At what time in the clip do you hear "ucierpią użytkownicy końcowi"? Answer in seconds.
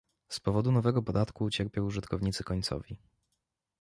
1.43-2.97